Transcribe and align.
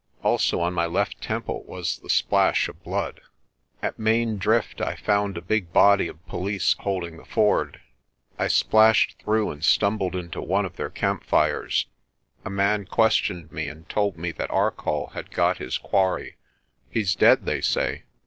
Also 0.23 0.59
on 0.61 0.73
my 0.73 0.87
left 0.87 1.21
temple 1.21 1.63
was 1.65 1.99
the 1.99 2.09
splash 2.09 2.67
of 2.67 2.81
blood. 2.83 3.21
At 3.83 3.99
Main 3.99 4.39
Drift 4.39 4.81
I 4.81 4.95
found 4.95 5.37
a 5.37 5.43
big 5.43 5.71
body 5.71 6.07
of 6.07 6.25
police 6.25 6.73
holding 6.79 7.17
the 7.17 7.23
ford. 7.23 7.79
I 8.39 8.47
splashed 8.47 9.17
through 9.19 9.51
and 9.51 9.63
stumbled 9.63 10.15
into 10.15 10.41
one 10.41 10.65
of 10.65 10.75
their 10.75 10.89
campfires. 10.89 11.85
A 12.43 12.49
man 12.49 12.85
questioned 12.85 13.51
me 13.51 13.67
and 13.67 13.87
told 13.89 14.17
me 14.17 14.31
that 14.31 14.49
Arcoll 14.49 15.11
had 15.13 15.29
got 15.29 15.59
his 15.59 15.77
quarry. 15.77 16.35
"He's 16.89 17.13
dead, 17.15 17.45
they 17.45 17.61
say. 17.61 18.05